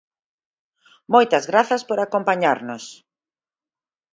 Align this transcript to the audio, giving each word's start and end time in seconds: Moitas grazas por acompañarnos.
Moitas 1.13 1.45
grazas 1.51 1.81
por 1.89 1.99
acompañarnos. 2.01 2.83